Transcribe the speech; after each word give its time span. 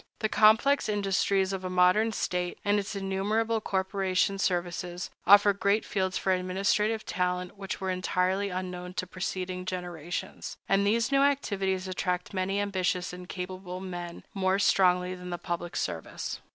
The 0.17 0.29
complex 0.29 0.89
industries 0.89 1.53
of 1.53 1.63
a 1.63 1.69
modern 1.69 2.11
state, 2.11 2.57
and 2.65 2.79
its 2.79 2.95
innumerable 2.95 3.61
corporation 3.61 4.39
services, 4.39 5.11
offer 5.27 5.53
great 5.53 5.85
fields 5.85 6.17
for 6.17 6.31
administrative 6.33 7.05
talent 7.05 7.55
which 7.55 7.79
were 7.79 7.91
entirely 7.91 8.49
unknown 8.49 8.95
to 8.95 9.05
preceding 9.05 9.63
generations; 9.63 10.57
and 10.67 10.87
these 10.87 11.11
new 11.11 11.21
activities 11.21 11.87
attract 11.87 12.33
many 12.33 12.59
ambitious 12.59 13.13
and 13.13 13.29
capable 13.29 13.79
men 13.79 14.23
more 14.33 14.57
strongly 14.57 15.13
than 15.13 15.29
the 15.29 15.37
public 15.37 15.75
service. 15.75 16.39